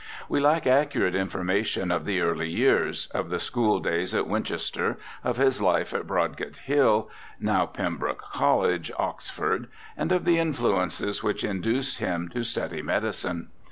[0.27, 5.61] We lack accurate information of the early years— of the schooldays at Winchester, of his
[5.61, 12.29] life at Broadgate Hall, now Pembroke College, Oxford, and of the influences which induced him
[12.29, 13.49] to study medicine.